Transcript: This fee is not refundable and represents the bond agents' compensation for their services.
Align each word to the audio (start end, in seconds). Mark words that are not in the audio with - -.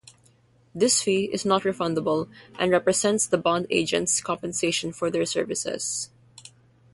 This 0.73 1.03
fee 1.03 1.29
is 1.31 1.45
not 1.45 1.61
refundable 1.61 2.27
and 2.57 2.71
represents 2.71 3.27
the 3.27 3.37
bond 3.37 3.67
agents' 3.69 4.19
compensation 4.19 4.91
for 4.91 5.11
their 5.11 5.27
services. 5.27 6.09